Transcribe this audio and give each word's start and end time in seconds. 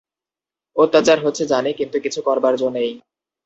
অত্যাচার 0.75 1.17
হচ্ছে 1.25 1.43
জানি, 1.45 1.71
কিন্তু 1.73 1.97
কিছু 1.99 2.19
করবার 2.21 2.53
জো 2.57 2.67
নেই। 2.69 2.91